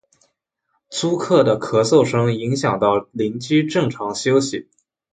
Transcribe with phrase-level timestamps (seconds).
[0.89, 4.67] 租客的咳嗽声影响到邻居正常休息